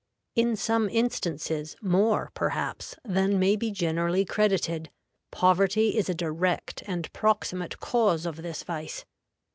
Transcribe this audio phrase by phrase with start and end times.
[0.35, 4.89] _In some instances, more, perhaps, than may be generally credited,
[5.29, 9.05] poverty is a direct and proximate cause of this vice.